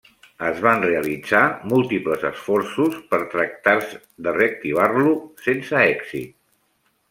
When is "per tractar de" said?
3.13-4.35